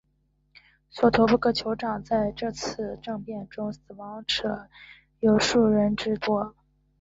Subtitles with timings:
[0.89, 4.67] 索头部各酋长在这次政变中死亡者
[5.19, 6.55] 有数十人之多。